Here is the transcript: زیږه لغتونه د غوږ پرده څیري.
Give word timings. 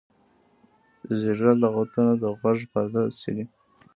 زیږه 1.19 1.51
لغتونه 1.61 2.13
د 2.21 2.23
غوږ 2.37 2.59
پرده 2.71 3.01
څیري. 3.19 3.45